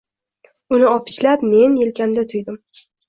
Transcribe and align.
Uni 0.77 0.87
opichlab 0.93 1.43
men, 1.51 1.77
yelkamda 1.83 2.25
tuydim 2.33 2.59